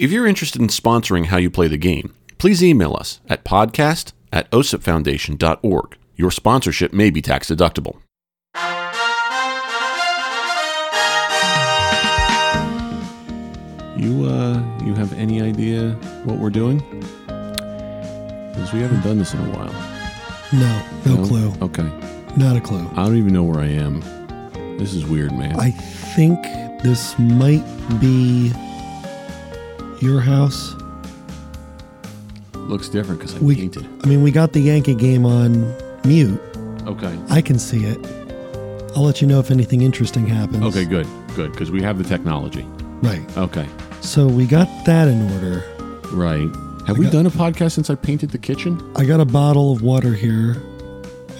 [0.00, 4.14] If you're interested in sponsoring How You Play the Game, please email us at podcast
[4.32, 5.98] at osipfoundation.org.
[6.16, 8.00] Your sponsorship may be tax deductible.
[13.94, 15.90] You uh, you have any idea
[16.24, 16.78] what we're doing?
[17.26, 19.74] Because we haven't done this in a while.
[20.54, 21.52] No, no, clue.
[21.60, 21.90] Okay.
[22.38, 22.88] Not a clue.
[22.92, 24.00] I don't even know where I am.
[24.78, 25.60] This is weird, man.
[25.60, 26.40] I think
[26.82, 27.62] this might
[28.00, 28.50] be
[30.00, 30.74] your house.
[32.54, 33.86] Looks different because I We, painted.
[34.04, 36.40] I mean, we got the Yankee game on mute.
[36.86, 37.18] Okay.
[37.28, 37.98] I can see it.
[38.96, 40.64] I'll let you know if anything interesting happens.
[40.64, 41.06] Okay, good,
[41.36, 42.64] good, because we have the technology.
[43.02, 43.22] Right.
[43.36, 43.66] Okay,
[44.02, 45.62] So we got that in order.
[46.12, 46.48] right.
[46.86, 48.80] Have I we got- done a podcast since I painted the kitchen?
[48.96, 50.56] I got a bottle of water here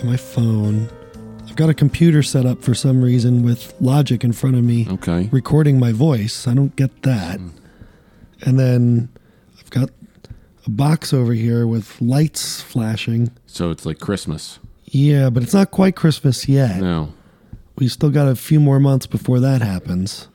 [0.00, 0.88] on my phone.
[1.48, 4.86] I've got a computer set up for some reason with Logic in front of me
[4.88, 5.28] Okay.
[5.32, 6.46] recording my voice.
[6.46, 7.40] I don't get that.
[7.40, 7.48] Hmm.
[8.42, 9.08] And then
[9.58, 9.90] I've got
[10.66, 13.30] a box over here with lights flashing.
[13.46, 14.58] So it's like Christmas.
[14.86, 16.80] Yeah, but it's not quite Christmas yet.
[16.80, 17.12] No.
[17.76, 20.28] We still got a few more months before that happens.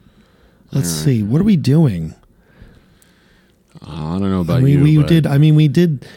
[0.72, 1.06] Let's right.
[1.06, 1.24] see.
[1.24, 2.16] What are we doing?
[3.82, 4.84] Uh, I don't know about I mean, you.
[4.84, 5.28] we but did.
[5.28, 6.08] I mean, we did.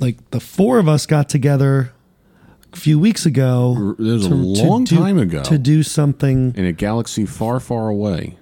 [0.00, 1.92] Like the four of us got together
[2.72, 3.94] a few weeks ago.
[3.98, 5.42] It was a long do- time ago.
[5.42, 6.54] to do something.
[6.56, 8.38] in a galaxy far, far away.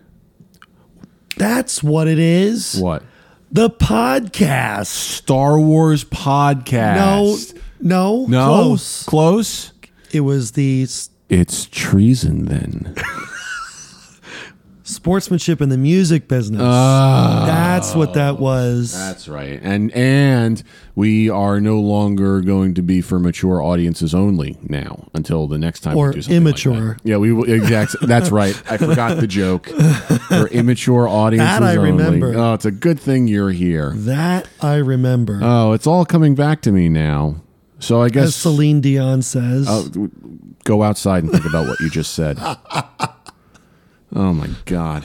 [1.37, 2.79] That's what it is.
[2.81, 3.03] What?
[3.53, 4.87] The podcast.
[4.87, 7.55] Star Wars podcast.
[7.81, 8.47] No, no, No.
[8.47, 9.03] close.
[9.05, 9.73] Close.
[10.12, 10.87] It was the
[11.29, 12.95] It's treason then.
[14.87, 16.62] sportsmanship in the music business.
[16.65, 17.45] Ah.
[17.47, 18.92] That's what that was.
[18.95, 19.59] That's right.
[19.62, 20.62] And and
[20.95, 25.81] we are no longer going to be for mature audiences only now until the next
[25.81, 26.95] time Or we do something like immature.
[26.95, 27.01] that.
[27.09, 28.07] yeah, we will exactly.
[28.07, 28.55] that's right.
[28.70, 29.67] I forgot the joke.
[29.67, 31.91] For immature audiences That I only.
[31.92, 32.34] remember.
[32.37, 33.92] Oh, it's a good thing you're here.
[33.97, 35.41] that I remember.
[35.42, 37.37] Oh, it's all coming back to me now.
[37.79, 39.67] So I guess As Celine Dion says.
[39.69, 40.08] Oh,
[40.64, 42.39] go outside and think about what you just said.
[44.16, 45.04] oh my god.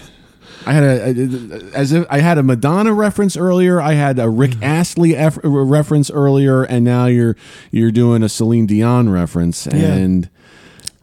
[0.66, 3.82] I had a as if I had a Madonna reference earlier.
[3.82, 4.64] I had a Rick mm-hmm.
[4.64, 7.36] Astley eff- uh, reference earlier, and now you're
[7.72, 9.66] you're doing a Celine Dion reference.
[9.68, 10.30] And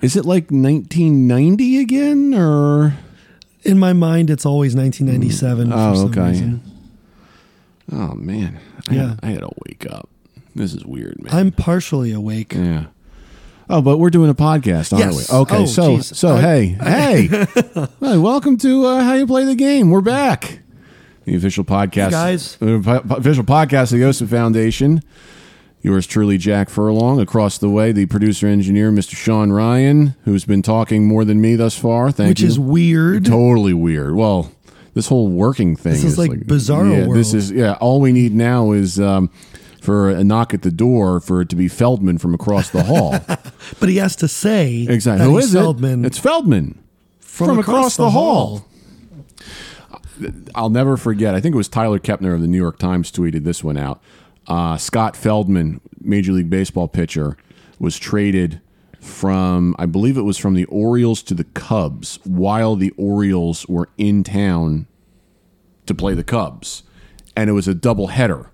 [0.00, 2.94] is it like 1990 again, or
[3.64, 5.72] In my mind, it's always 1997.
[5.72, 5.90] Oh, mm.
[5.90, 6.30] for some oh, okay.
[6.30, 6.62] reason.
[7.92, 9.08] oh man, I, Yeah.
[9.08, 10.08] had, I had to wake up.
[10.54, 11.34] This is weird, man.
[11.34, 12.54] I'm partially awake.
[12.54, 12.86] Yeah.
[13.70, 15.30] Oh, but we're doing a podcast, aren't Yes.
[15.30, 15.38] we?
[15.38, 16.16] Okay, Oh, so geez.
[16.16, 17.26] so I- hey hey,
[18.00, 19.90] Hey, welcome to uh, how you play the game.
[19.90, 20.60] We're back,
[21.24, 22.56] the official podcast, guys.
[22.62, 25.02] uh, official podcast of the OSIP Foundation.
[25.82, 27.20] Yours truly, Jack Furlong.
[27.20, 29.14] Across the way, the producer engineer, Mr.
[29.14, 32.10] Sean Ryan, who's been talking more than me thus far.
[32.10, 32.46] Thank Which you.
[32.46, 33.24] Which is weird.
[33.26, 34.16] Totally weird.
[34.16, 34.50] Well,
[34.94, 36.86] this whole working thing This is like bizarre.
[36.86, 37.74] yeah, This is yeah.
[37.74, 39.30] All we need now is um,
[39.88, 43.18] for a knock at the door for it to be Feldman from across the hall.
[43.80, 45.26] But he has to say exactly.
[45.26, 46.08] Who is Feldman it?
[46.08, 46.78] It's Feldman
[47.20, 48.66] from, across, the, hall.
[50.54, 51.34] I'll never forget.
[51.34, 54.02] I think it was Tyler Kepner of the New York Times tweeted this one out.
[54.46, 57.36] Uh, Scott Feldman, Major League Baseball pitcher,
[57.78, 58.60] was traded
[59.00, 63.88] from, I believe it was from the Orioles to the Cubs while the Orioles were
[63.96, 64.86] in town
[65.86, 66.82] to play the Cubs.
[67.34, 68.50] And it was a double header.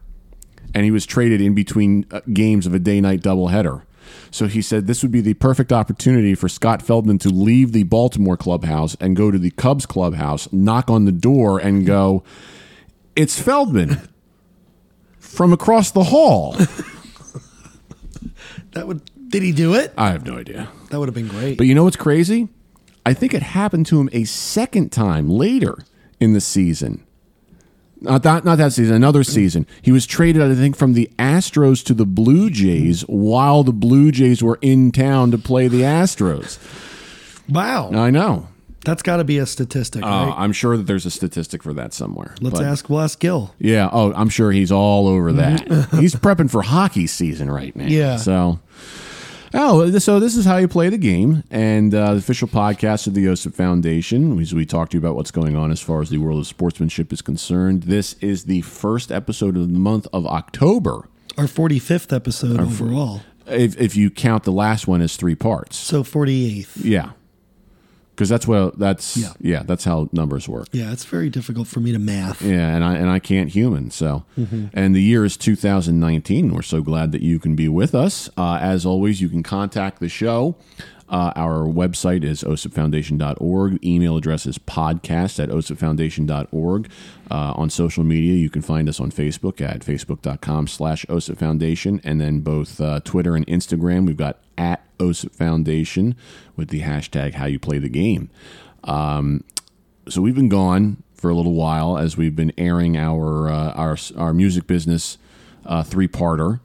[0.74, 3.82] And he was traded in between uh, games of a day night doubleheader.
[4.30, 7.84] So he said this would be the perfect opportunity for Scott Feldman to leave the
[7.84, 12.24] Baltimore clubhouse and go to the Cubs clubhouse, knock on the door, and go,
[13.16, 14.08] It's Feldman
[15.18, 16.56] from across the hall.
[18.74, 19.92] That would did he do it?
[19.96, 20.68] I have no idea.
[20.90, 21.56] That would have been great.
[21.56, 22.48] But you know what's crazy?
[23.06, 25.78] I think it happened to him a second time later
[26.20, 27.04] in the season.
[28.04, 29.66] Not that, not that season, another season.
[29.82, 34.12] He was traded, I think, from the Astros to the Blue Jays while the Blue
[34.12, 36.58] Jays were in town to play the Astros.
[37.48, 38.48] wow, I know.
[38.84, 40.34] that's got to be a statistic, Uh, right?
[40.36, 42.34] I'm sure that there's a statistic for that somewhere.
[42.42, 42.90] Let's But- ask.
[42.90, 43.54] We'll ask Gil.
[43.58, 43.88] Yeah.
[43.90, 45.60] Oh, I'm sure he's all over that.
[45.98, 47.86] he's prepping for hockey season right now.
[47.86, 48.16] Yeah.
[48.16, 48.60] So.
[49.56, 53.14] Oh, so this is how you play the game, and uh, the official podcast of
[53.14, 54.40] the OSIP Foundation.
[54.40, 56.46] As we talk to you about what's going on as far as the world of
[56.48, 57.84] sportsmanship is concerned.
[57.84, 61.08] This is the first episode of the month of October,
[61.38, 63.20] Our 45th episode overall.
[63.46, 65.76] if, if you count the last one as three parts.
[65.76, 66.72] So 48th.
[66.82, 67.12] Yeah,
[68.14, 69.32] because that's what that's Yeah.
[69.40, 70.68] yeah that's how numbers work.
[70.72, 72.42] Yeah, it's very difficult for me to math.
[72.42, 73.90] Yeah, and I and I can't human.
[73.90, 74.24] So,
[74.72, 76.52] and the year is 2019.
[76.54, 78.28] We're so glad that you can be with us.
[78.36, 80.56] Uh, as always, you can contact the show
[81.06, 83.84] Uh, our website is osipfoundation.org.
[83.84, 86.88] Email address is podcast at osipfoundation.org.
[87.30, 92.00] Uh, on social media, you can find us on Facebook at facebook.com slash osipfoundation.
[92.04, 96.14] And then both uh, Twitter and Instagram, we've got at osipfoundation
[96.56, 98.30] with the hashtag how you play the game.
[98.84, 99.44] Um,
[100.08, 103.96] so we've been gone for a little while as we've been airing our uh, our
[104.16, 105.18] our music business
[105.64, 106.60] uh, three parter,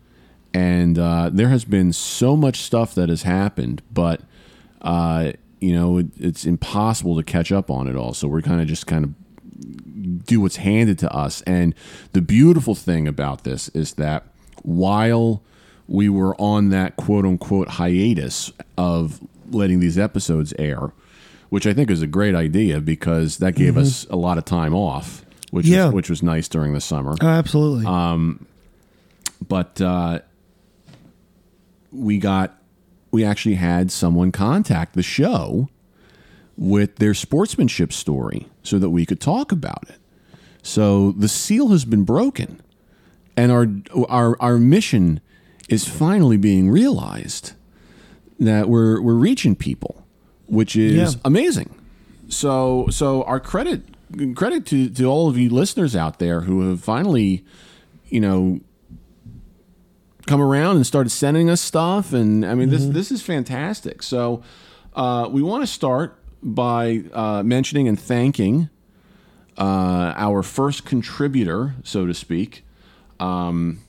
[0.54, 4.22] and uh, there has been so much stuff that has happened, but
[4.82, 5.32] uh,
[5.62, 8.14] you know it, it's impossible to catch up on it all.
[8.14, 9.14] So we're kind of just kind of
[10.26, 11.42] do what's handed to us.
[11.44, 11.76] And
[12.14, 14.26] the beautiful thing about this is that
[14.64, 15.42] while
[15.92, 19.20] we were on that quote unquote hiatus of
[19.52, 20.92] letting these episodes air
[21.50, 24.76] which I think is a great idea because that gave us a lot of time
[24.76, 25.88] off, which Yeah.
[25.88, 27.16] is, which was nice during the summer.
[27.20, 27.86] Oh, absolutely.
[29.48, 30.20] But uh,
[31.92, 32.56] we got
[33.12, 35.70] we actually had someone contact the show
[36.56, 39.98] with their sportsmanship story so that we could talk about it.
[40.62, 42.62] So the seal has been broken,
[43.36, 43.68] and our
[44.08, 45.20] our our mission
[45.70, 47.54] is finally being realized.
[48.40, 50.06] That we're we're reaching people,
[50.48, 51.20] which is Yeah.
[51.26, 51.70] amazing.
[52.30, 53.84] So so our credit
[54.36, 57.44] credit to to all of you listeners out there who have finally,
[58.08, 58.62] you know,
[60.26, 64.44] come around and started sending us stuff and i mean this this is fantastic so
[64.96, 68.70] uh, we want to start by uh, mentioning and thanking
[69.58, 72.64] uh, our first contributor so to speak
[73.20, 73.80] um,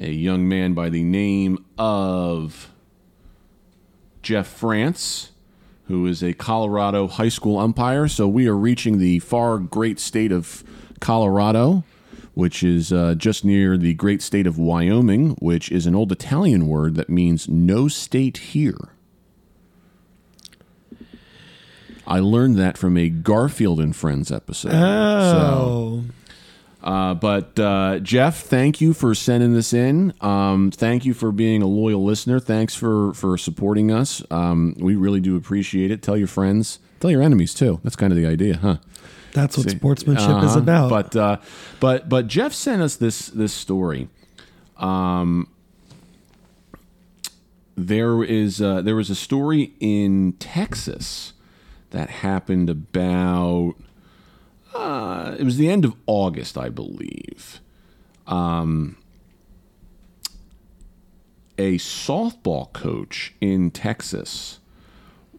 [0.00, 2.70] a young man by the name of
[4.22, 5.32] jeff france
[5.88, 10.32] who is a colorado high school umpire so we are reaching the far great state
[10.32, 10.64] of
[11.00, 11.84] colorado
[12.36, 16.68] which is uh, just near the great state of Wyoming, which is an old Italian
[16.68, 18.90] word that means no state here.
[22.06, 24.70] I learned that from a Garfield and Friends episode.
[24.72, 26.04] So, oh,
[26.86, 30.14] uh, but uh, Jeff, thank you for sending this in.
[30.20, 32.38] Um, thank you for being a loyal listener.
[32.40, 34.22] Thanks for for supporting us.
[34.30, 36.00] Um, we really do appreciate it.
[36.02, 37.80] Tell your friends, tell your enemies too.
[37.82, 38.76] That's kind of the idea, huh?
[39.32, 40.58] that's what sportsmanship is Uh-huh.
[40.60, 40.88] about.
[40.90, 41.36] But uh,
[41.80, 44.08] but but Jeff sent us this this story.
[44.78, 45.48] Um,
[47.76, 51.32] there is uh, there was a story in Texas
[51.90, 53.74] that happened about
[54.76, 57.60] uh, it was the end of August, I believe.
[58.26, 58.96] Um,
[61.58, 64.60] a softball coach in Texas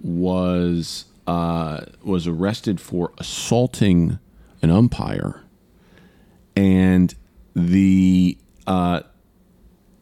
[0.02, 4.20] was uh, was arrested for assaulting
[4.62, 5.42] an umpire,
[6.56, 7.14] and
[7.56, 9.02] the uh,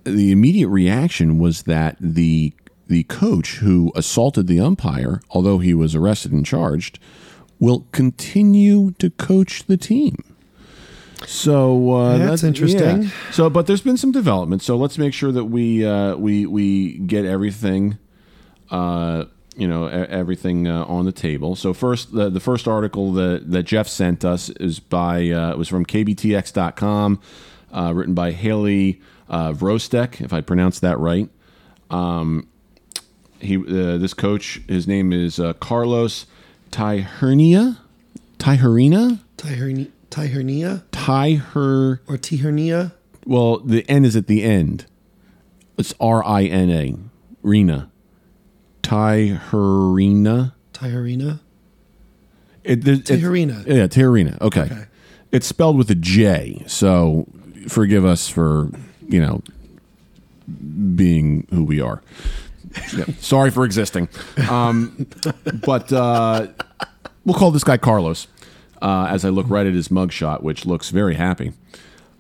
[0.03, 2.53] the immediate reaction was that the
[2.87, 6.99] the coach who assaulted the umpire, although he was arrested and charged,
[7.59, 10.23] will continue to coach the team.
[11.25, 13.03] So uh, That's interesting.
[13.03, 13.09] yeah.
[13.31, 14.61] So, but there's been some development.
[14.61, 17.97] So let's make sure that we uh, we we get everything,
[18.69, 19.25] uh,
[19.55, 21.55] you know, everything uh, on the table.
[21.55, 25.57] So first, the, the first article that that Jeff sent us is by uh, it
[25.57, 27.19] was from KBTX.com,
[27.71, 31.29] uh, written by Haley uh, Vrostek, if I pronounced that right.
[31.89, 32.47] Um,
[33.39, 36.25] he uh, this coach, his name is uh, Carlos
[36.75, 37.77] Tyhernia,
[38.37, 39.89] Tyherina, Tihernia?
[40.09, 42.01] Tyhernia Tyher.
[42.05, 42.91] or Tihernia?
[43.25, 44.85] Well, the N is at the end.
[45.77, 46.95] It's R I N A.
[47.41, 47.89] Rena.
[48.83, 50.51] Tyherina.
[50.73, 51.39] Tyherina?
[52.65, 53.65] It, Tiherina.
[53.65, 54.41] yeah, Tyherina.
[54.41, 54.63] Okay.
[54.63, 54.85] Okay.
[55.31, 57.25] It's spelled with a J, so
[57.69, 58.69] forgive us for,
[59.07, 59.41] you know,
[60.93, 62.01] being who we are.
[62.95, 63.05] Yeah.
[63.19, 64.09] Sorry for existing.
[64.49, 65.07] Um,
[65.65, 66.47] but uh,
[67.23, 68.27] we'll call this guy Carlos
[68.81, 71.53] uh, as I look right at his mugshot, which looks very happy.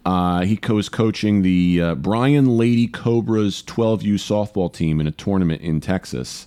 [0.05, 5.61] Uh, he was coaching the uh, Bryan Lady Cobras 12U softball team in a tournament
[5.61, 6.45] in Texas,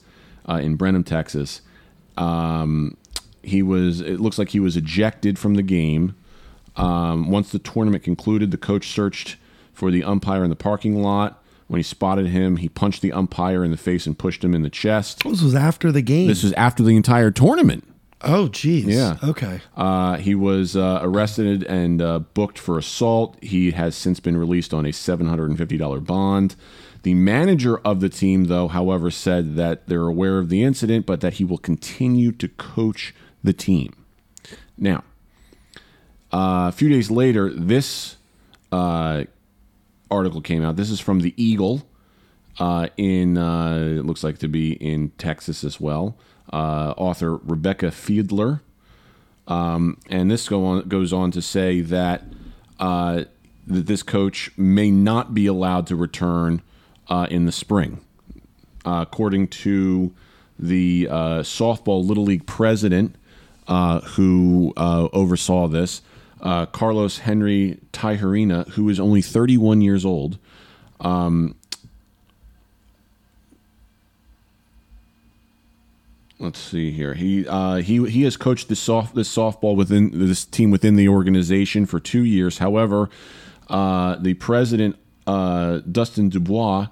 [0.48, 1.60] uh, in Brenham, Texas.
[2.16, 2.96] Um,
[3.42, 4.00] he was.
[4.00, 6.14] It looks like he was ejected from the game.
[6.76, 9.36] Um, once the tournament concluded, the coach searched
[9.72, 11.42] for the umpire in the parking lot.
[11.68, 14.62] When he spotted him, he punched the umpire in the face and pushed him in
[14.62, 15.22] the chest.
[15.22, 16.26] This was after the game.
[16.26, 17.84] This was after the entire tournament.
[18.22, 18.86] oh, geez.
[18.86, 19.16] Yeah.
[19.22, 19.60] Okay.
[19.76, 23.36] Uh, he was uh, arrested and uh, booked for assault.
[23.42, 26.56] He has since been released on a $750 bond.
[27.04, 31.20] The manager of the team, though, however, said that they're aware of the incident, but
[31.20, 33.94] that he will continue to coach the team.
[34.76, 35.04] Now,
[36.32, 38.16] uh, a few days later, this
[38.72, 39.24] uh,
[40.10, 40.76] article came out.
[40.76, 41.82] This is from the Eagle.
[42.58, 46.16] uh, in uh, it looks like to be in Texas as well.
[46.52, 48.60] Uh, author Rebecca Fiedler,
[49.46, 52.24] um, and this go on, goes on to say that
[52.80, 53.24] uh,
[53.66, 56.62] that this coach may not be allowed to return
[57.30, 58.00] in the spring,
[58.84, 60.12] according to
[60.58, 63.14] the softball little league president
[63.66, 66.00] uh, who uh, oversaw this,
[66.40, 70.38] uh, Carlos Henry Tijerina, who is only 31 years old.
[71.00, 71.54] Um,
[76.38, 77.14] let's see here.
[77.14, 81.08] He uh, he he has coached this soft this softball within this team within the
[81.08, 82.58] organization for two years.
[82.58, 83.10] However,
[83.68, 86.88] uh, the president uh, Dustin Dubois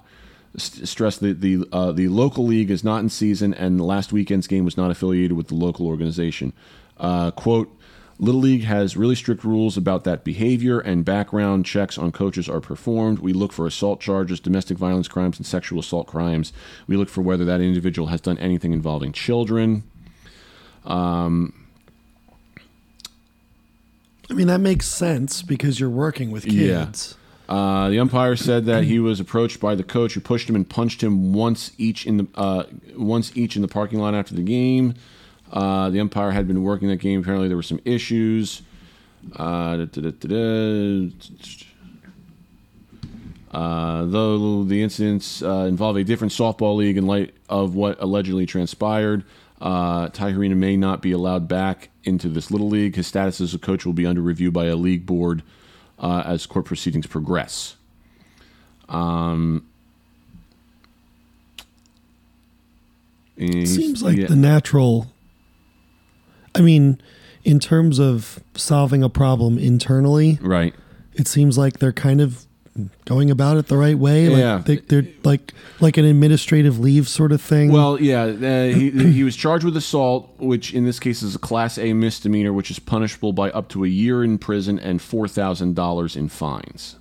[0.57, 4.47] st- stressed that the uh, the local league is not in season, and last weekend's
[4.47, 6.53] game was not affiliated with the local organization.
[6.97, 7.73] Uh, quote.
[8.19, 12.59] Little League has really strict rules about that behavior, and background checks on coaches are
[12.59, 13.19] performed.
[13.19, 16.51] We look for assault charges, domestic violence crimes, and sexual assault crimes.
[16.87, 19.83] We look for whether that individual has done anything involving children.
[20.85, 21.27] I
[24.33, 26.85] mean, that makes sense because you're working with Yeah.
[26.85, 27.15] kids.
[27.47, 30.67] Uh, the umpire said that he was approached by the coach who pushed him and
[30.67, 32.63] punched him once each in the uh,
[32.97, 34.95] once each in the parking lot after the game.
[35.51, 37.21] Uh, the umpire had been working that game.
[37.21, 38.61] Apparently, there were some issues.
[39.35, 41.11] Uh, da- da- da- da- da.
[43.49, 48.45] Uh, though the incidents uh, involve a different softball league in light of what allegedly
[48.45, 49.23] transpired,
[49.61, 52.95] uh, Tijerina may not be allowed back into this little league.
[52.95, 55.43] His status as a coach will be under review by a league board
[55.97, 57.75] uh, as court proceedings progress.
[58.89, 59.65] Um,
[63.39, 65.07] Seems like yeah, the natural.
[66.57, 67.01] I mean,
[67.43, 70.73] in terms of solving a problem internally, right.
[71.13, 72.43] it seems like they're kind of
[73.05, 74.29] going about it the right way.
[74.29, 74.61] Like Yeah.
[74.63, 77.71] they, they're like like an administrative leave sort of thing.
[77.71, 81.39] Well, yeah, uh, he, he was charged with assault, which in this case is a
[81.39, 85.27] Class A misdemeanor, which is punishable by up to a year in prison and four
[85.27, 86.97] thousand dollars in fines.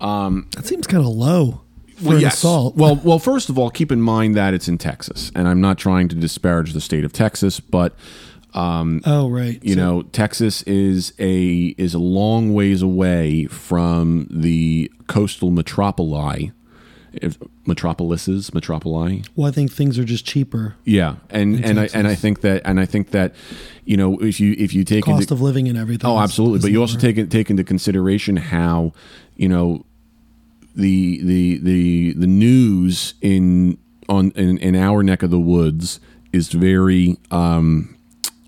[0.00, 1.60] that seems kind of low
[1.96, 2.34] for Well, yes.
[2.34, 2.76] assault.
[2.76, 5.78] Well, well, first of all, keep in mind that it's in Texas, and I'm not
[5.78, 7.94] trying to disparage the state of Texas, but
[8.54, 14.90] oh right, you So- know, Texas is a is a long ways away from the
[15.06, 16.52] coastal metropoli,
[17.12, 19.26] if, metropolises, metropoli.
[19.36, 20.76] Well, I think things are just cheaper.
[20.84, 23.34] Yeah, and and I and I think that and I think that
[23.84, 26.08] you know if you if you take Cost into, of living and everything.
[26.08, 28.92] oh absolutely, is but you also take take into consideration how
[29.36, 29.84] you know
[30.74, 33.78] the the the the news in
[34.08, 36.00] on in, in our neck of the woods
[36.32, 37.94] is very um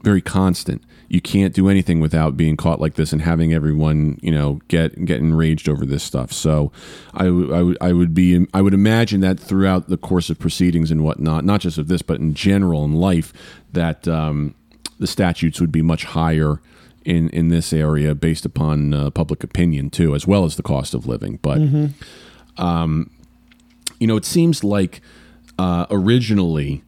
[0.05, 0.83] very constant.
[1.09, 5.05] You can't do anything without being caught like this and having everyone, you know, get
[5.05, 6.33] get enraged over this stuff.
[6.33, 6.73] So,
[7.13, 10.39] I, w- I would I would be I would imagine that throughout the course of
[10.39, 13.33] proceedings and whatnot, not just of this, but in general in life,
[13.73, 14.55] that um,
[14.99, 16.61] the statutes would be much higher
[17.05, 20.95] in in this area based upon uh, public opinion too, as well as the cost
[20.95, 21.39] of living.
[21.43, 21.59] But
[22.57, 23.11] um
[24.01, 25.01] you know, it seems like
[25.59, 26.83] uh, originally,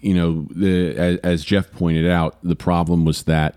[0.00, 3.56] you know, the as, as Jeff pointed out, the problem was that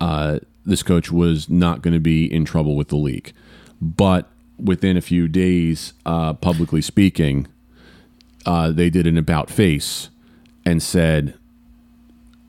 [0.00, 3.32] uh, this coach was not going to be in trouble with the league,
[3.80, 4.28] but
[4.58, 7.46] within a few days, uh, publicly speaking,
[8.44, 10.10] uh, they did an about face
[10.64, 11.37] and said,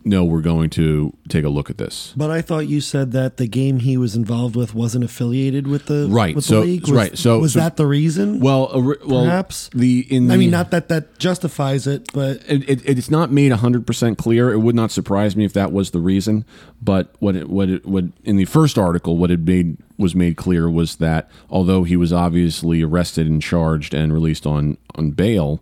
[0.09, 3.37] "No, we're going to take a look at this." But I thought you said that
[3.37, 6.81] the game he was involved with wasn't affiliated with the Right, With so- the league.
[6.81, 8.39] Was, right, so- was so- that the reason?
[8.39, 9.69] Well, ori- well, Perhaps.
[9.73, 13.31] the in the, I mean, not that that justifies it, but it, it, it's not
[13.31, 14.51] made 100% clear.
[14.51, 16.45] It would not surprise me if that was the reason.
[16.81, 20.37] But what it, what it, what in the first article, what it made was made
[20.37, 25.61] clear was that although he was obviously arrested and charged and released on on bail,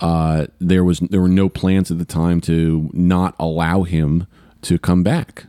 [0.00, 4.26] uh, there was there were no plans at the time to not allow him
[4.62, 5.46] to come back,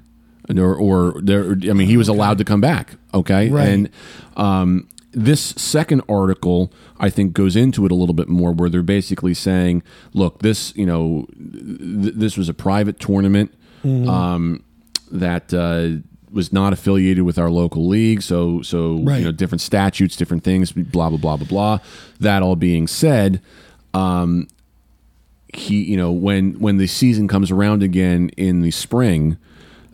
[0.56, 1.52] or or there.
[1.54, 2.96] I mean, he was allowed to come back.
[3.14, 3.68] Okay, Right.
[3.70, 3.90] and
[4.38, 8.84] um, this second article, I think, goes into it a little bit more, where they're
[8.84, 9.84] basically saying,
[10.14, 13.52] "Look, this, you know, th- this was a private tournament
[13.86, 14.64] um,
[15.12, 19.20] that uh, was not affiliated with our local league, so, so Right.
[19.20, 21.80] you know, different statutes, different things, blah blah blah blah blah."
[22.20, 23.40] That all being said,
[23.96, 24.48] um,
[25.54, 29.38] he, you know, when when the season comes around again in the spring,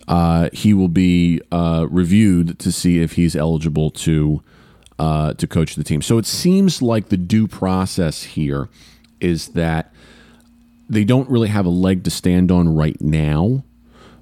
[0.08, 4.42] uh, he will be uh, reviewed to see if he's eligible to
[4.98, 6.02] uh, to coach the team.
[6.02, 8.70] So it seems like the due process here
[9.20, 9.94] is that
[10.90, 13.64] they don't really have a leg to stand on right now,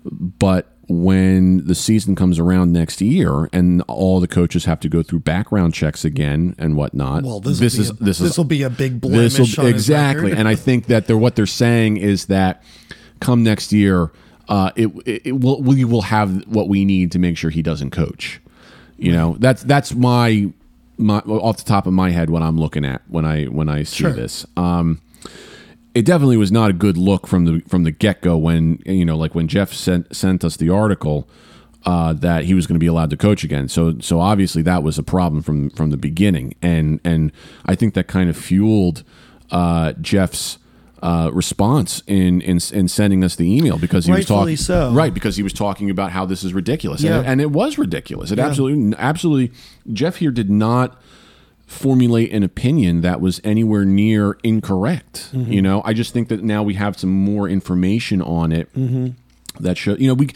[0.04, 5.04] but when the season comes around next year and all the coaches have to go
[5.04, 7.24] through background checks again and whatnot.
[7.24, 9.38] Well, this, this will is be a, this is will be a big blemish.
[9.38, 12.64] this exactly, and I think that they're what they're saying is that
[13.20, 14.12] come next year,
[14.48, 17.62] uh, it, it, it will we will have what we need to make sure he
[17.62, 18.42] doesn't coach.
[18.98, 20.52] You know, that's that's my
[20.98, 23.84] my off the top of my head what I'm looking at when I when I
[23.84, 24.12] see Sure.
[24.12, 24.46] this.
[24.58, 25.02] Um,
[26.00, 29.04] it definitely was not a good look from the from the get go when you
[29.04, 31.28] know like when Jeff sent sent us the article
[31.86, 33.68] uh, that he was going to be allowed to coach again.
[33.68, 37.34] So so obviously that was a problem from from the beginning, and and
[37.66, 39.04] I think that kind of fueled
[39.52, 40.58] uh, Jeff's.
[41.02, 44.92] Uh, response in, in in sending us the email because he was talking so.
[44.92, 47.20] right because he was talking about how this is ridiculous Yeah.
[47.20, 49.56] and, and it was ridiculous it absolutely absolutely
[49.94, 51.02] Jeff here did not
[51.70, 55.30] formulate an opinion that was anywhere near incorrect.
[55.32, 55.52] Mm-hmm.
[55.54, 59.10] You know, I just think that now we have some more information on it Mm-hmm.
[59.64, 59.96] that show.
[59.96, 60.30] You know, we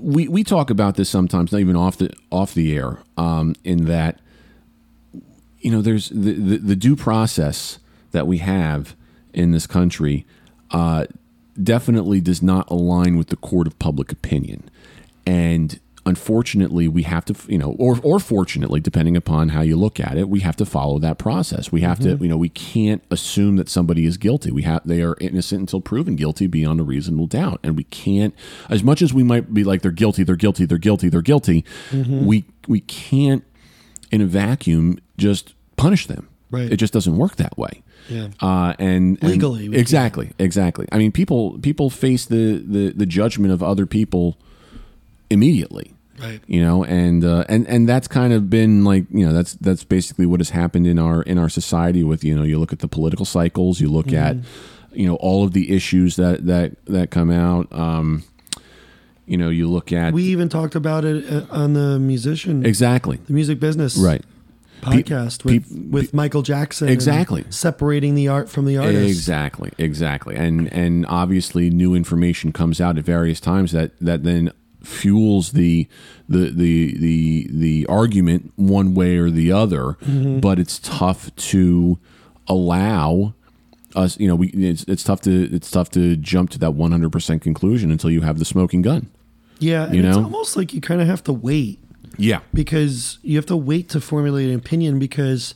[0.00, 2.98] we we talk about this sometimes, not even off the off the air.
[3.16, 4.18] Um, in that,
[5.60, 7.78] you know, there's the the, the due process
[8.10, 8.96] that we have
[9.32, 10.26] in this country.
[10.72, 11.06] Uh,
[11.62, 14.68] definitely does not align with the court of public opinion.
[15.24, 19.98] And unfortunately, we have to, you know, or, or fortunately, depending upon how you look
[20.00, 21.70] at it, we have to follow that process.
[21.72, 24.50] We have to, you know, we can't assume that somebody is guilty.
[24.52, 27.60] We have, they are innocent until proven guilty beyond a reasonable doubt.
[27.62, 28.34] And we can't,
[28.70, 31.64] as much as we might be like, they're guilty, they're guilty, they're guilty, they're guilty,
[31.92, 33.44] we, we can't
[34.12, 36.28] in a vacuum just punish them.
[36.48, 36.70] Right.
[36.72, 37.82] It just doesn't work that way.
[38.08, 38.28] Yeah.
[38.40, 40.86] Uh, and, and- Legally, exactly, exactly.
[40.92, 44.38] I mean, people people face the, the the judgment of other people
[45.28, 45.92] immediately.
[46.20, 46.40] Right.
[46.46, 49.84] You know, and uh, and and that's kind of been like you know that's that's
[49.84, 52.02] basically what has happened in our in our society.
[52.02, 54.98] With you know, you look at the political cycles, you look at Mm-hmm.
[55.00, 57.70] you know all of the issues that that that come out.
[57.72, 58.22] Um,
[59.26, 63.16] you know, you look at We even talked about it uh, on the musician, exactly
[63.26, 64.22] the music business right.
[64.82, 66.88] podcast Pe- with, with Michael Jackson.
[66.88, 67.44] Exactly.
[67.50, 69.08] separating the art from the artist.
[69.08, 74.52] Exactly, exactly, and and obviously new information comes out at various times that that then
[74.86, 75.86] fuels the
[76.28, 79.96] the the the the argument one way or the other.
[80.04, 80.40] Mm-hmm.
[80.40, 81.98] But it's tough to
[82.46, 83.34] allow
[83.94, 84.18] us.
[84.18, 87.10] You know, we it's, it's tough to it's tough to jump to that one hundred
[87.12, 89.10] percent conclusion until you have the smoking gun.
[89.58, 90.22] Yeah, You it's know?
[90.24, 91.78] almost like you kind of have to wait
[92.18, 95.54] Yeah, because you have to wait to formulate an opinion because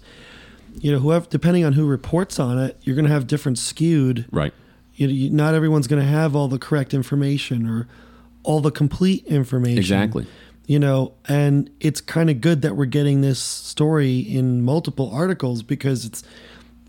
[0.81, 4.24] you know whoever depending on who reports on it, you're going to have different skewed.
[4.33, 4.54] right.
[4.94, 7.88] You know, you, not everyone's going to have all the correct information or
[8.42, 9.79] all the complete information.
[9.79, 10.26] Exactly.
[10.66, 15.62] You know, and it's kind of good that we're getting this story in multiple articles
[15.62, 16.22] because it's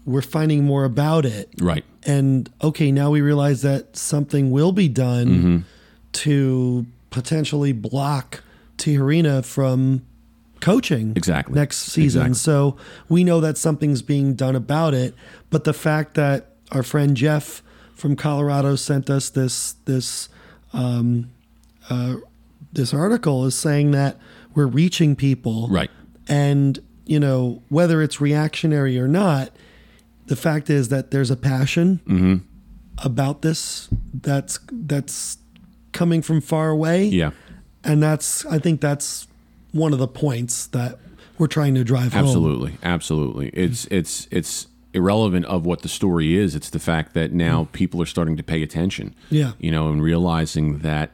[0.05, 1.49] we're finding more about it.
[1.59, 1.83] Right.
[2.05, 5.57] And okay, now we realize that something will be done Mm-hmm.
[6.13, 8.43] to potentially block
[8.77, 10.01] Tijerina from
[10.59, 11.55] coaching Exactly.
[11.55, 12.27] next season.
[12.27, 12.35] Exactly.
[12.35, 12.77] So
[13.09, 15.15] we know that something's being done about it.
[15.49, 17.61] But the fact that our friend Jeff
[17.95, 20.29] from Colorado sent us this this
[20.73, 21.29] um,
[21.89, 22.15] uh,
[22.73, 24.17] this article is saying that
[24.53, 25.89] we're reaching people, Right.
[26.27, 29.51] And you know whether it's reactionary or not,
[30.27, 32.35] the fact is that there's a passion Mm-hmm.
[33.03, 35.37] about this that's that's
[35.91, 37.05] coming from far away.
[37.05, 37.31] Yeah.
[37.83, 39.27] And that's I think that's
[39.71, 40.99] one of the points that
[41.37, 42.23] we're trying to drive home.
[42.25, 43.49] Absolutely, absolutely.
[43.49, 46.53] It's it's it's irrelevant of what the story is.
[46.55, 49.15] It's the fact that now people are starting to pay attention.
[49.29, 49.53] Yeah.
[49.59, 51.11] you know, and realizing that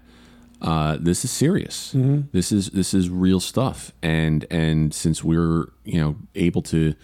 [0.62, 1.91] uh, this is serious.
[2.32, 3.91] This is this is real stuff.
[4.02, 6.96] And and since we're you know able to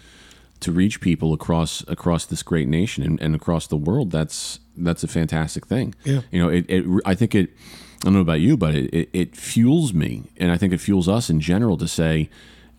[0.60, 5.04] to reach people across across this great nation and, and across the world, that's that's
[5.04, 5.94] a fantastic thing.
[6.04, 6.22] Yeah.
[6.30, 7.50] you know, it, it I think it.
[8.02, 10.78] I don't know about you, but it, it, it fuels me, and I think it
[10.78, 12.28] fuels us in general to say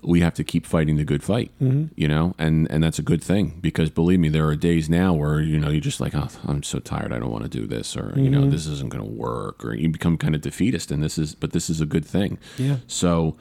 [0.06, 1.52] we have to keep fighting the good fight.
[1.96, 5.14] You know, and and that's a good thing because believe me, there are days now
[5.14, 7.66] where you know you're just like, oh, I'm so tired, I don't want to do
[7.66, 10.92] this, or you know, this isn't going to work, or you become kind of defeatist.
[10.92, 12.38] And this is, but this is a good thing.
[12.58, 12.78] Yeah.
[12.88, 13.36] So,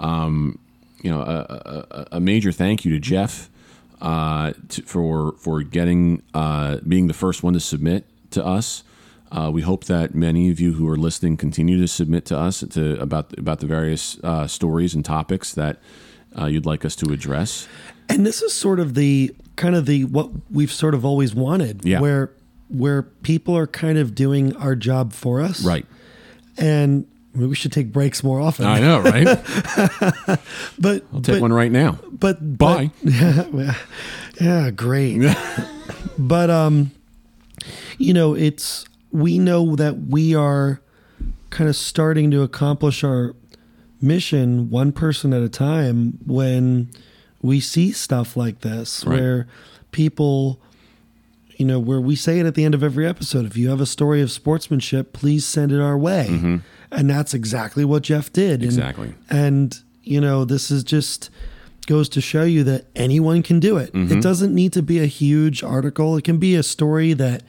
[0.00, 0.58] um,
[1.02, 3.48] you know, a, a, a major thank you to Jeff
[4.00, 8.82] uh, to, for for getting uh, being the first one to submit to us.
[9.30, 12.60] Uh, we hope that many of you who are listening continue to submit to us
[12.60, 15.78] to about about the various uh, stories and topics that
[16.36, 17.68] uh, you'd like us to address.
[18.08, 21.84] And this is sort of the kind of the what we've sort of always wanted,
[21.84, 22.00] Yeah.
[22.00, 22.30] where
[22.68, 25.86] where people are kind of doing our job for us, Right.
[26.58, 28.66] And I mean, we should take breaks more often.
[28.66, 29.24] I know, right?
[30.78, 31.98] but I'll take but, one right now.
[32.10, 32.90] But Bye.
[33.04, 33.74] but- yeah,
[34.40, 35.22] yeah, great.
[36.18, 36.90] but um,
[37.98, 40.80] you know, it's we know that we are
[41.50, 43.34] kind of starting to accomplish our
[44.00, 46.88] mission one person at a time when
[47.42, 49.20] we see stuff like this Right.
[49.20, 49.46] where
[49.92, 50.60] people
[51.56, 53.80] you know where we say it at the end of every episode if you have
[53.80, 56.26] a story of sportsmanship please send it our way.
[56.30, 56.56] Mm-hmm.
[56.90, 58.62] And that's exactly what jeff did.
[58.62, 59.14] Exactly.
[59.28, 61.30] and you know this is just
[61.86, 63.88] goes to show you that anyone can do it.
[63.88, 64.20] It mm-hmm.
[64.20, 66.18] doesn't need to be a huge article.
[66.18, 67.42] It can be a story that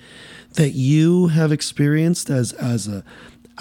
[0.53, 3.03] that you have experienced as as a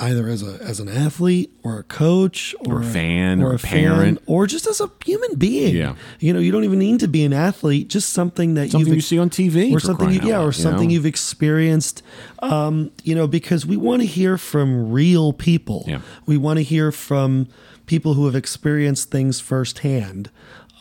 [0.01, 3.71] either as a as an athlete or a coach or, a fan or a fan,
[3.71, 4.23] parent.
[4.27, 5.97] or just as a human being Yeah.
[6.21, 9.01] you know you don't even need to be an athlete just something that Something you
[9.01, 10.95] see on TV or something you, out yeah loud, or you something know?
[10.95, 12.03] you've experienced
[12.41, 16.01] um, you know because we want to hear from real people Yeah.
[16.27, 17.49] we want to hear from
[17.87, 20.31] people who have experienced things firsthand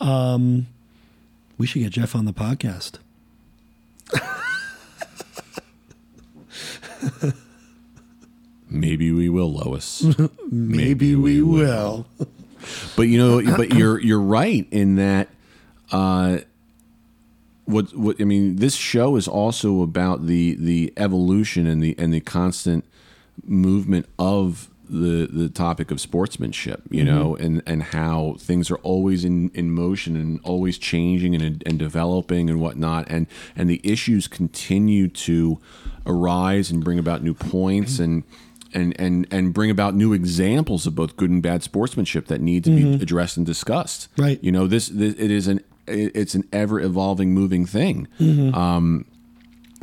[0.00, 0.66] um,
[1.58, 2.98] we should get jeff on the podcast
[8.88, 10.02] Maybe we will, Lois.
[10.50, 12.06] maybe, we will
[12.96, 15.28] But you know, but you're you're right in that.
[15.92, 16.38] Uh,
[17.66, 22.12] what what I mean, this show is also about the the evolution and the and
[22.12, 22.84] the constant
[23.44, 26.82] movement of the the topic of sportsmanship.
[26.90, 31.62] You know, and and how things are always in in motion and always changing and
[31.64, 35.60] and developing and whatnot, and and the issues continue to
[36.06, 38.24] arise and bring about new points and
[38.72, 42.64] and and and bring about new examples of both good and bad sportsmanship that need
[42.64, 44.08] to be addressed and discussed.
[44.16, 44.42] Right.
[44.42, 48.08] You know, this, this it is an it's an ever evolving, moving thing.
[48.54, 49.06] Um,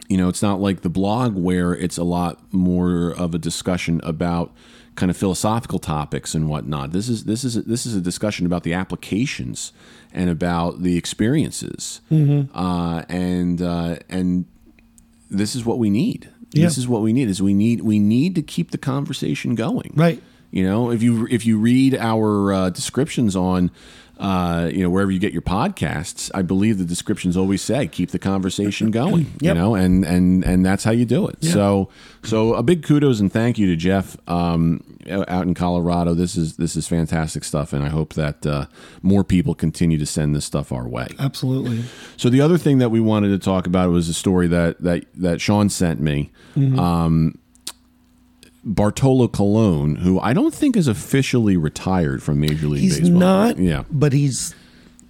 [0.08, 4.02] you know, it's not like the blog where it's a lot more of a discussion
[4.04, 4.54] about
[4.96, 6.92] kind of philosophical topics and whatnot.
[6.92, 9.74] This is this is this is a discussion about the applications
[10.14, 12.02] and about the experiences,
[12.54, 14.46] uh, and uh, and
[15.30, 16.30] this is what we need.
[16.56, 16.82] This Yeah.
[16.82, 17.28] is what we need.
[17.30, 19.92] Is we need we need to keep the conversation going.
[19.96, 20.22] right
[20.56, 23.72] You know, if you if you read our uh, descriptions on,
[24.18, 28.12] uh, you know, wherever you get your podcasts, I believe the descriptions always say keep
[28.12, 29.34] the conversation going.
[29.42, 31.44] You know, and and and that's how you do it.
[31.44, 31.90] So
[32.24, 36.14] so a big kudos and thank you to Jeff um, out in Colorado.
[36.14, 38.68] This is this is fantastic stuff, and I hope that uh,
[39.02, 41.08] more people continue to send this stuff our way.
[41.20, 41.84] absolutely
[42.16, 45.04] So the other thing that we wanted to talk about was a story that that
[45.16, 46.32] that Sean sent me.
[46.56, 46.80] Mm-hmm.
[46.80, 47.40] Um,
[48.66, 53.20] Bartolo Colon, who I don't think is officially retired from Major League he's Baseball.
[53.20, 53.84] not Yeah.
[53.92, 54.56] but he's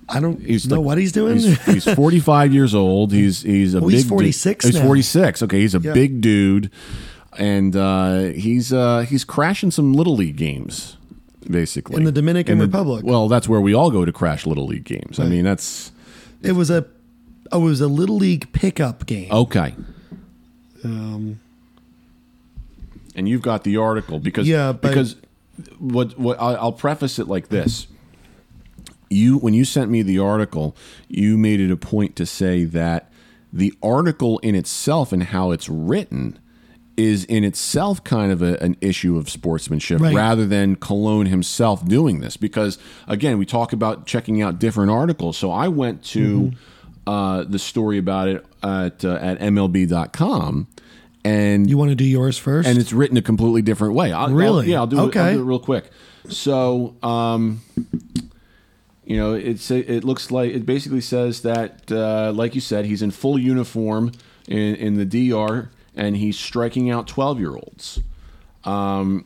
[0.09, 3.11] i don't He's know like- what he's doing He's, he's 45 years old.
[3.13, 3.91] He's he's a Oh, big.
[3.91, 5.43] he's du- 46 He's 46.
[5.43, 5.93] Okay, he's a Yeah.
[5.93, 6.69] big dude,
[7.39, 10.97] and uh, he's uh, he's crashing some little league games,
[11.49, 13.03] basically In the Dominican In the- Republic.
[13.05, 15.17] Well, that's where we all go to crash little league games.
[15.19, 15.91] I mean, that's
[16.43, 16.85] it was a
[17.51, 19.73] oh, it was a little league pickup game okay.
[20.83, 21.39] um,
[23.15, 25.15] and you've got the article because Yeah, because
[25.79, 27.87] what what I'll preface it like this.
[29.09, 30.75] You when you sent me the article,
[31.07, 33.11] you made it a point to say that
[33.53, 36.39] the article in itself and how it's written
[36.97, 40.15] is in itself kind of a, an issue of sportsmanship Right.
[40.15, 45.37] rather than Colon himself doing this because again we talk about checking out different articles
[45.37, 46.53] so I went to
[47.05, 50.67] uh, the story about it at uh, at MLB.com
[51.25, 54.11] and you want to do yours first and it's written a completely different way.
[54.13, 54.63] I'll, Really?
[54.65, 55.33] I'll- yeah, I'll do, it, I'll Okay.
[55.33, 55.89] do it real quick.
[56.29, 57.61] So, um,
[59.05, 63.01] you know, it's it looks like it basically says that, uh, like you said, he's
[63.01, 64.11] in full uniform
[64.47, 67.99] in, in the DR and he's striking out twelve year olds.
[68.63, 69.25] Um,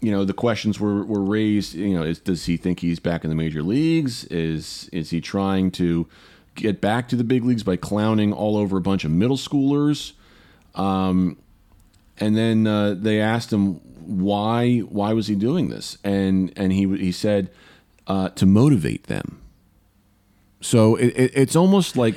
[0.00, 1.74] you know, the questions were, were raised.
[1.74, 4.24] You know, is, does he think he's back in the major leagues?
[4.24, 6.08] Is is he trying to
[6.56, 10.12] get back to the big leagues by clowning all over a bunch of middle schoolers?
[10.74, 13.80] And then uh, they asked him
[14.10, 15.98] why why was he doing this?
[16.02, 17.50] And and he he said
[18.06, 19.40] uh, to motivate them.
[20.60, 22.14] So it, it, it's almost like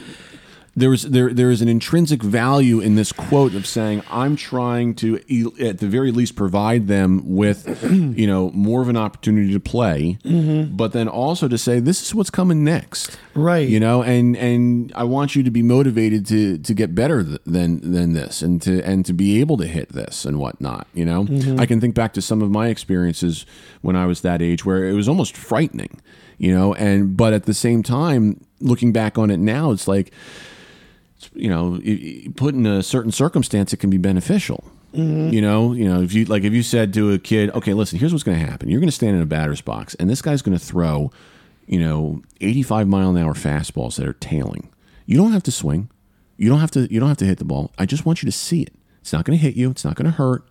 [0.75, 5.17] there's there there is an intrinsic value in this quote of saying I'm trying to
[5.59, 7.83] at the very least provide them with
[8.17, 10.75] you know more of an opportunity to play mm-hmm.
[10.75, 13.19] but then also to say this is what's coming next.
[13.35, 13.67] Right.
[13.67, 17.41] you know and and I want you to be motivated to to get better th-
[17.45, 21.05] than than this and to and to be able to hit this and whatnot you
[21.05, 21.25] know?
[21.25, 21.59] Mm-hmm.
[21.59, 23.45] I can think back to some of my experiences
[23.81, 26.01] when I was that age where it was almost frightening
[26.39, 26.73] you know?
[26.73, 30.11] And but at the same time looking back on it now it's like
[31.33, 31.79] you know,
[32.35, 34.63] put in a certain circumstance, it can be beneficial.
[35.31, 37.97] You know, you know, if you like, if you said to a kid, "Okay, listen,
[37.97, 38.69] here's what's going to happen.
[38.69, 41.11] You're going to stand in a batter's box, and this guy's going to throw,
[41.65, 44.69] you know, 85 mile an hour fastballs that are tailing.
[45.07, 45.89] You don't have to swing.
[46.37, 46.91] You don't have to.
[46.93, 47.71] You don't have to hit the ball.
[47.79, 48.73] I just want you to see it.
[49.01, 49.71] It's not going to hit you.
[49.71, 50.45] It's not going to hurt.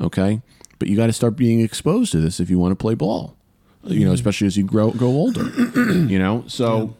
[0.00, 0.40] Okay,
[0.78, 3.36] but you got to start being exposed to this if you want to play ball.
[3.84, 5.44] You know, especially as you grow go older.
[6.08, 6.94] you know, so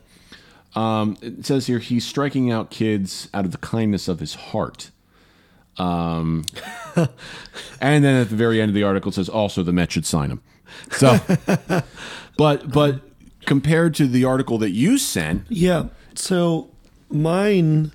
[0.75, 4.91] um, it says here he's striking out kids out of the kindness of his heart.
[5.79, 6.45] Um,
[7.81, 10.07] and then at the very end of the article it says also the Met should
[10.07, 10.43] sign him.
[10.91, 11.19] So,
[12.37, 13.01] but but
[13.47, 15.87] compared to the article that you sent, Yeah.
[16.15, 16.71] So
[17.11, 17.93] mine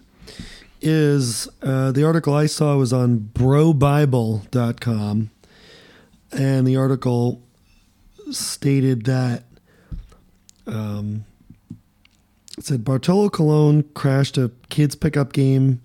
[0.82, 5.30] is uh, the article I saw was on brobible.com.
[6.32, 7.42] And the article
[8.32, 9.44] stated that
[10.66, 11.26] um,
[12.58, 15.82] it said Bartolo Colon crashed a kids pickup game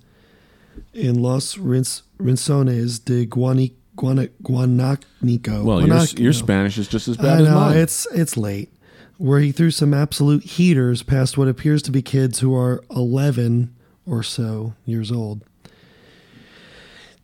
[0.94, 5.64] in Los Rins- Rincones de Guani- Guana- Guanaco.
[5.64, 6.38] well, your, Guanac- your no.
[6.38, 7.76] Spanish is just as I bad as know mine.
[7.78, 8.72] it's it's late.
[9.18, 13.74] Where he threw some absolute heaters past what appears to be kids who are eleven
[14.06, 15.42] or so years old.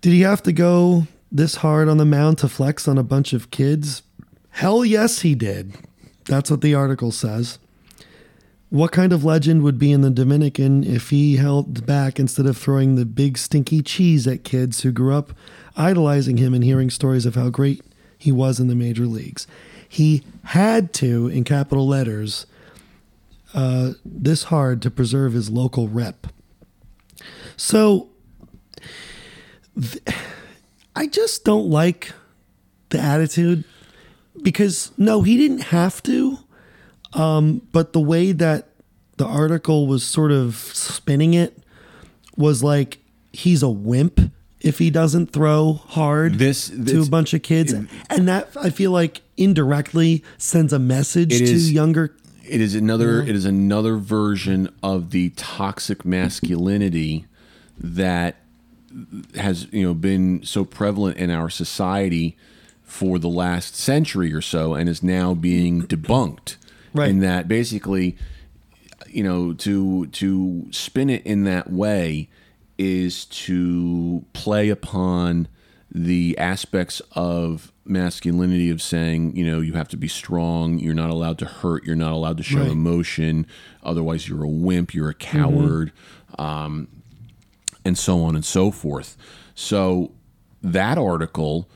[0.00, 3.32] Did he have to go this hard on the mound to flex on a bunch
[3.32, 4.02] of kids?
[4.50, 5.74] Hell yes, he did.
[6.26, 7.58] That's what the article says.
[8.70, 12.58] What kind of legend would be in the Dominican if he held back instead of
[12.58, 15.32] throwing the big stinky cheese at kids who grew up
[15.74, 17.82] idolizing him and hearing stories of how great
[18.18, 19.46] he was in the major leagues?
[19.88, 22.44] He had to, in capital letters,
[23.54, 26.26] uh, this hard to preserve his local rep.
[27.56, 28.10] So,
[29.80, 30.04] th-
[30.94, 32.12] I just don't like
[32.90, 33.64] the attitude
[34.42, 36.27] because no, he didn't have to.
[37.14, 38.68] Um, but the way that
[39.16, 41.58] the article was sort of spinning it
[42.36, 42.98] was like
[43.32, 44.20] he's a wimp
[44.60, 48.90] if he doesn't throw hard This- to a bunch of kids, and that I feel
[48.90, 52.14] like indirectly sends a message to is- younger.
[52.44, 57.26] it is another it is another version of the toxic masculinity
[57.78, 58.36] that
[59.36, 62.36] has you know been so prevalent in our society
[62.82, 66.56] for the last century or so and is now being debunked
[66.98, 67.10] Right.
[67.10, 68.16] in that basically
[69.08, 72.28] you know to to spin it in that way
[72.76, 75.48] is to play upon
[75.90, 81.08] the aspects of masculinity of saying you know you have to be strong you're not
[81.10, 82.70] allowed to hurt you're not allowed to show Right.
[82.70, 83.46] emotion
[83.82, 85.90] otherwise you're a wimp you're a coward
[86.38, 86.88] um,
[87.84, 89.16] and so on and so forth
[89.54, 90.12] so
[90.62, 91.68] that article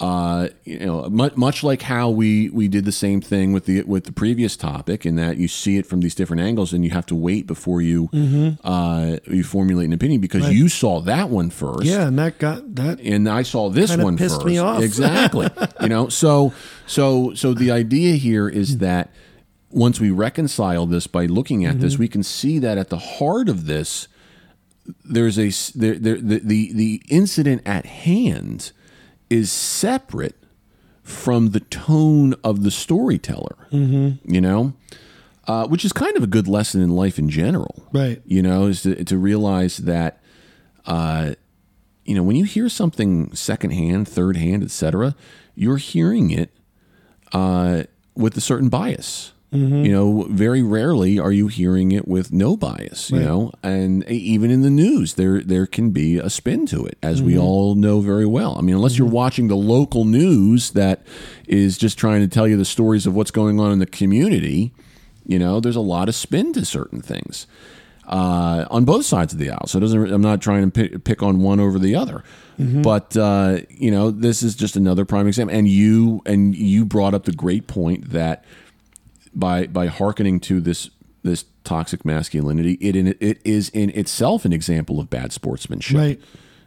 [0.00, 3.82] uh, you know, much, much like how we, we did the same thing with the
[3.84, 6.90] with the previous topic, in that you see it from these different angles, and you
[6.90, 8.08] have to wait before you
[8.64, 10.48] uh, you formulate an opinion because Mm-hmm.
[10.50, 10.56] Right.
[10.56, 12.98] you saw that one first, Yeah, and that got that.
[13.00, 14.46] and I saw this one pissed first.
[14.46, 14.82] me off.
[14.90, 15.48] exactly.
[15.80, 16.52] you know, so
[16.86, 19.10] so so the idea here is that
[19.70, 21.82] once we reconcile this by looking at Mm-hmm.
[21.82, 24.08] this, we can see that at the heart of this,
[25.04, 28.72] there's a there, there, the, the the incident at hand
[29.34, 30.36] is separate
[31.02, 33.66] from the tone of the storyteller.
[33.72, 34.32] Mm-hmm.
[34.32, 34.72] You know,
[35.46, 38.22] uh, which is kind of a good lesson in life in general Right.
[38.24, 40.22] you know, is to, to realize that,
[40.86, 41.34] uh,
[42.06, 45.14] you know, when you hear something secondhand, third hand, etc.,
[45.54, 46.50] you're hearing it
[47.32, 47.82] uh,
[48.14, 49.32] with a certain bias.
[49.84, 53.10] You know, very rarely are you hearing it with no bias.
[53.10, 56.98] You know, and even in the news, there there can be a spin to it,
[57.02, 58.56] as we all know very well.
[58.58, 61.06] I mean, unless you're watching the local news that
[61.46, 64.72] is just trying to tell you the stories of what's going on in the community,
[65.26, 67.46] you know, there's a lot of spin to certain things
[68.06, 69.66] uh, on both sides of the aisle.
[69.66, 70.12] So it doesn't.
[70.12, 72.24] I'm not trying to pick, pick on one over the other,
[72.82, 75.56] but uh, you know, this is just another prime example.
[75.56, 78.44] And you and you brought up the great point that
[79.34, 80.90] by by hearkening to this
[81.22, 85.96] this toxic masculinity, it in it is in itself an example of bad sportsmanship.
[85.96, 86.20] Right.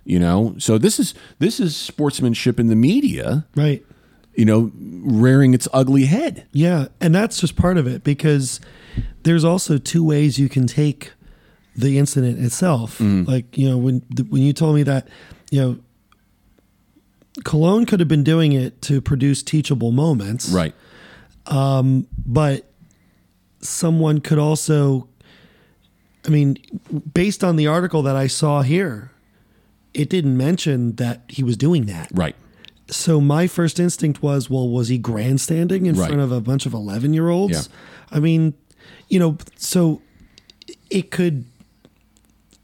[0.03, 3.45] You know, so this is this is sportsmanship in the media.
[3.55, 3.85] Right.
[4.35, 6.45] You know, rearing its ugly head.
[6.51, 8.59] Yeah, and that's just part of it because
[9.23, 11.11] there's also two ways you can take
[11.75, 12.99] the incident itself.
[12.99, 13.29] Mm-hmm.
[13.29, 13.99] Like you know when
[14.29, 15.07] when you told me that
[15.51, 15.79] you know
[17.43, 20.73] Colon could have been doing it to produce teachable moments, Right.
[21.47, 22.69] Um, but
[23.59, 25.07] someone could also,
[26.25, 26.57] I mean,
[27.13, 29.11] based on the article that I saw here,
[29.93, 32.09] it didn't mention that he was doing that.
[32.13, 32.35] Right.
[32.89, 36.07] So my first instinct was, well, was he grandstanding in Right.
[36.07, 37.53] front of a bunch of eleven year olds?
[37.69, 38.15] Yeah.
[38.17, 38.53] I mean,
[39.09, 40.01] you know, so
[40.89, 41.45] it could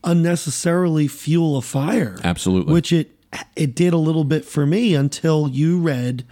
[0.03, 2.17] unnecessarily fuel a fire.
[2.23, 2.73] Absolutely.
[2.73, 3.11] Which it
[3.55, 6.23] it did a little bit for me until you read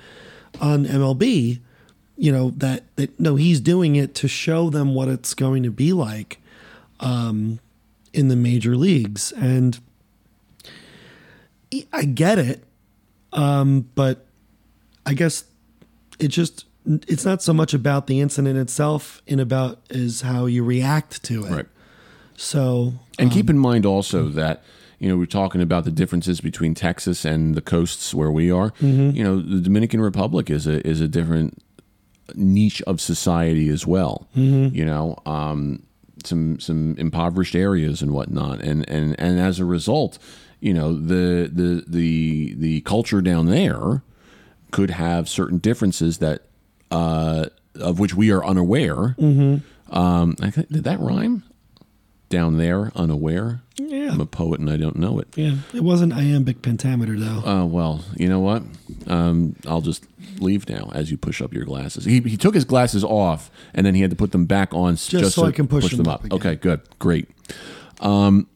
[0.59, 1.59] on MLB,
[2.21, 5.71] you know, that that no, he's doing it to show them what it's going to
[5.71, 6.39] be like
[6.99, 7.59] um
[8.13, 9.31] in the major leagues.
[9.31, 9.79] And
[11.91, 12.63] I get it.
[13.33, 14.27] Um, but
[15.03, 15.45] I guess
[16.19, 20.63] it just it's not so much about the incident itself and about is how you
[20.63, 21.51] react to it.
[21.51, 21.67] Right.
[22.37, 24.63] So And keep in mind also that
[24.99, 28.73] you know we're talking about the differences between Texas and the coasts where we are.
[28.79, 31.63] You know, the Dominican Republic is a is a different
[32.35, 34.27] niche of society as well.
[34.35, 35.83] You know, um,
[36.23, 40.17] some some impoverished areas and whatnot, and and and as a result,
[40.59, 44.03] you know the the the the culture down there
[44.71, 46.43] could have certain differences that
[46.91, 49.15] uh, of which we are unaware.
[49.89, 51.43] Um, I think, did that rhyme?
[52.31, 53.61] Down there, unaware.
[53.77, 54.11] Yeah.
[54.11, 55.27] I'm a poet and I don't know it.
[55.35, 57.43] yeah, it wasn't iambic pentameter though.
[57.45, 58.63] Uh, well, you know what?
[59.07, 60.05] Um, I'll just
[60.39, 62.05] leave now as you push up your glasses.
[62.05, 64.93] He, he took his glasses off and then he had to put them back on
[64.93, 66.37] s- just, so I can push them up again.
[66.39, 67.27] Okay, good, great.
[67.99, 68.47] Um,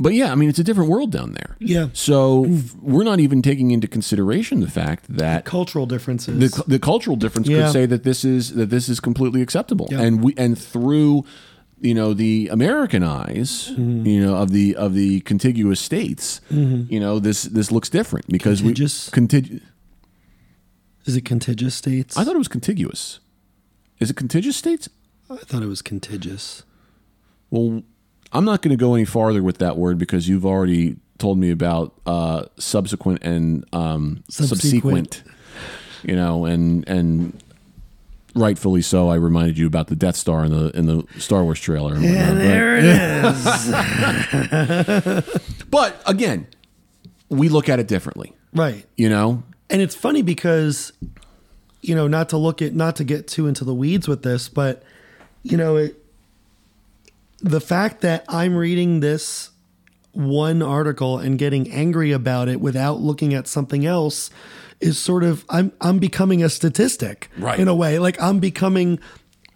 [0.00, 1.56] but yeah, I mean, it's a different world down there.
[1.58, 1.88] Yeah.
[1.92, 2.46] So
[2.80, 6.52] we're not even taking into consideration the fact that Cultural differences.
[6.52, 7.64] the, the cultural difference Yeah.
[7.64, 10.02] could say that this is that this is completely acceptable Yeah.
[10.02, 11.24] and we and through
[11.80, 14.06] you know the american eyes Mm-hmm.
[14.06, 18.60] you know of the of the contiguous states you know this this looks different because
[18.60, 19.10] Contiguous?
[19.12, 19.60] we contig-
[21.06, 22.16] Is it contiguous states?
[22.16, 23.20] i thought it was contiguous
[24.00, 24.88] is it contiguous states
[25.30, 26.62] I thought it was contiguous.
[27.50, 27.82] well
[28.32, 31.50] i'm not going to go any farther with that word because you've already told me
[31.50, 34.62] about uh subsequent and um Subsequent.
[34.62, 35.22] subsequent
[36.04, 37.42] you know and and
[38.38, 41.58] rightfully so i reminded you about the death star in the in the star wars
[41.60, 42.46] trailer and whatnot, but-
[45.16, 45.42] it is.
[45.70, 46.46] But again,
[47.28, 48.32] we look at it differently.
[48.54, 48.86] right.
[48.96, 50.92] You know, And it's funny because,
[51.82, 54.48] you know, not to look at, not to get too into the weeds with this,
[54.48, 54.82] but,
[55.42, 56.02] you know, it,
[57.40, 59.50] the fact that I'm reading this
[60.12, 64.30] one article and getting angry about it without looking at something else
[64.80, 67.58] is sort of I'm I'm becoming a statistic Right.
[67.58, 68.98] in a way like I'm becoming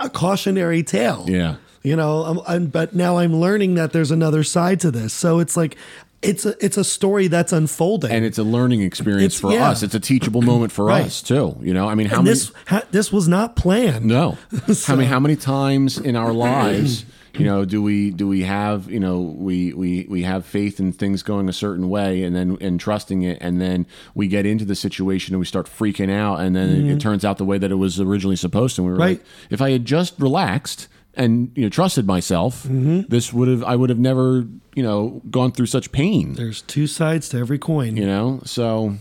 [0.01, 1.57] a cautionary tale Yeah.
[1.83, 5.39] you know I'm, I'm, but now I'm learning that there's another side to this so
[5.39, 5.77] it's like
[6.23, 9.71] it's a it's a story that's unfolding and it's a learning experience It's- for yeah.
[9.71, 9.83] us.
[9.83, 11.07] It's a teachable moment for Right.
[11.07, 11.57] us too.
[11.61, 12.35] You know, I mean, how and many?
[12.35, 14.39] this ha, this was not planned no,
[14.73, 18.43] So- I mean, how many times in our lives, you know, do we do we
[18.43, 22.35] have you know we we we have faith in things going a certain way, and
[22.37, 26.11] then and trusting it, and then we get into the situation and we start freaking
[26.11, 28.83] out, and then it, turns out the way that it was originally supposed to.
[28.83, 29.03] And we were Mm-hmm.
[29.03, 29.19] Right.
[29.19, 30.89] like, if I had just relaxed.
[31.15, 32.63] And you know, trusted myself.
[32.63, 33.03] Mm-hmm.
[33.11, 36.33] This would have, I would have never, you know, gone through such pain.
[36.33, 38.95] there's two sides to every coin you know so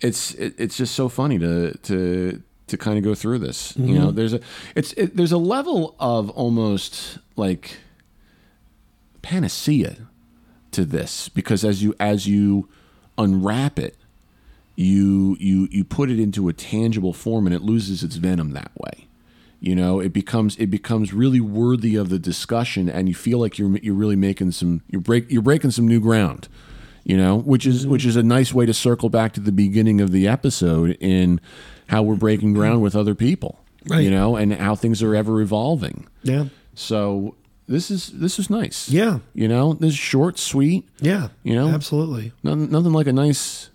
[0.00, 3.84] it's it, it's just so funny to to to kind of go through this you
[3.84, 3.94] mm-hmm.
[3.94, 4.10] know?
[4.10, 4.40] There's a
[4.74, 7.78] it's it, there's a level of almost like
[9.22, 10.08] panacea
[10.72, 12.68] to this because as you as you
[13.16, 13.96] unwrap it
[14.76, 18.72] you you you put it into a tangible form and it loses its venom that
[18.76, 19.06] way.
[19.60, 23.58] You know it becomes it becomes really worthy of the discussion and you feel like
[23.58, 26.48] you're you're really making some you're break you're breaking some new ground
[27.04, 27.36] you know?
[27.36, 27.92] Which is mm-hmm.
[27.92, 31.40] which is a nice way to circle back to the beginning of the episode in
[31.88, 34.02] how we're breaking ground with other people Right.
[34.02, 36.06] you know and how things are ever evolving.
[36.22, 36.46] Yeah.
[36.74, 37.34] So
[37.66, 38.88] this is this is nice.
[38.88, 39.18] Yeah.
[39.34, 41.28] you know this is short sweet yeah.
[41.42, 41.68] You know?
[41.68, 42.32] absolutely.
[42.42, 43.68] Nothing, nothing like a nice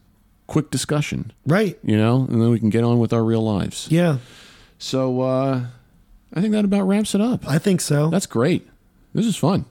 [0.47, 1.31] quick discussion.
[1.45, 1.77] Right.
[1.83, 3.87] You know and then we can get on with our real lives.
[3.91, 4.17] Yeah.
[4.79, 5.65] So uh
[6.33, 7.47] i think that about wraps it up.
[7.47, 8.09] I think so.
[8.09, 8.67] That's great.
[9.13, 9.65] This is fun.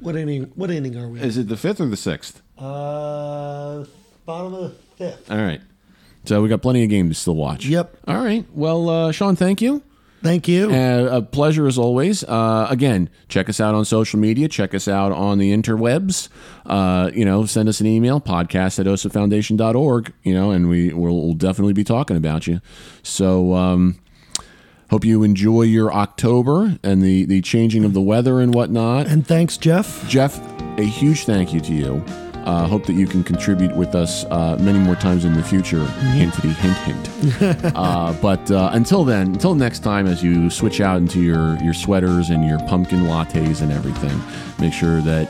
[0.00, 2.42] What inning what inning are we is it the fifth or the sixth?
[2.58, 3.84] Uh
[4.26, 5.30] bottom of the fifth.
[5.30, 5.62] All right
[6.24, 7.96] so we got plenty of games to still watch Yep.
[8.08, 9.82] all right well uh sean thank you
[10.22, 12.22] thank you Uh, a pleasure as always.
[12.24, 14.48] Uh, again, check us out on social media.
[14.48, 16.28] Check us out on the interwebs.
[16.66, 21.18] Uh, you know, send us an email, podcast at osipfoundation.org, you know, and we will
[21.24, 22.60] we'll definitely be talking about you.
[23.02, 23.98] So, um,
[24.90, 29.06] hope you enjoy your October and the, the changing of the weather and whatnot.
[29.06, 30.38] and thanks jeff Jeff,
[30.78, 32.29] a huge thank you to you.
[32.44, 35.84] Uh, hope that you can contribute with us uh, many more times in the future.
[36.14, 37.06] Hintity, hint,
[37.38, 37.74] hint.
[37.76, 41.74] uh, but uh, until then, until next time, as you switch out into your, your
[41.74, 44.20] sweaters and your pumpkin lattes and everything,
[44.58, 45.28] make sure that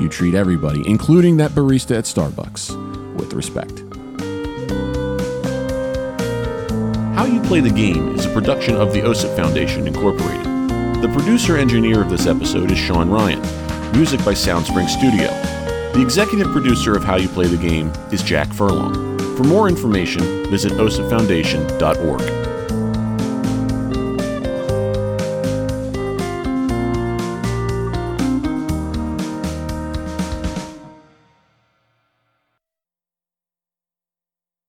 [0.00, 3.84] you treat everybody, including that barista at Starbucks, with respect.
[7.16, 10.46] How You Play the Game is a production of the OSIP Foundation, Incorporated.
[11.02, 13.40] The producer engineer of this episode is Sean Ryan.
[13.92, 15.28] Music by Soundspring Studio.
[15.92, 19.18] The executive producer of How You Play the Game is Jack Furlong.
[19.36, 22.49] For more information, visit osipfoundation.org.